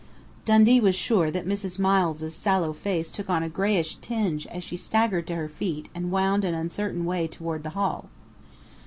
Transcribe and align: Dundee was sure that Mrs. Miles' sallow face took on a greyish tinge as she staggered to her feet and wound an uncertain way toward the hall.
Dundee 0.45 0.79
was 0.79 0.95
sure 0.95 1.29
that 1.29 1.45
Mrs. 1.45 1.77
Miles' 1.77 2.33
sallow 2.33 2.73
face 2.73 3.11
took 3.11 3.29
on 3.29 3.43
a 3.43 3.49
greyish 3.49 3.97
tinge 3.97 4.47
as 4.47 4.63
she 4.63 4.75
staggered 4.75 5.27
to 5.27 5.35
her 5.35 5.47
feet 5.47 5.89
and 5.93 6.09
wound 6.09 6.43
an 6.43 6.55
uncertain 6.55 7.05
way 7.05 7.27
toward 7.27 7.61
the 7.61 7.69
hall. 7.77 8.09